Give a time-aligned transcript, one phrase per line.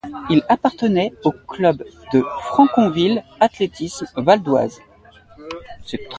[0.31, 4.79] Il appartenait au club de Franconville Athlétisme Val-d'Oise.